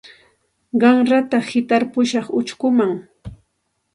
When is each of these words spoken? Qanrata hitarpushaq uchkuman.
Qanrata 0.83 1.41
hitarpushaq 1.49 2.27
uchkuman. 2.39 2.93